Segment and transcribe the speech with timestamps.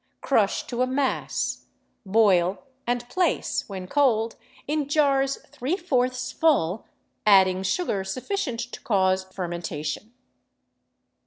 [0.21, 1.67] Crush to a mass,
[2.07, 4.35] boil, and place, when cold,
[4.65, 6.87] in jars three fourths full,
[7.23, 10.11] adding sugar sufficient to cause fermentation."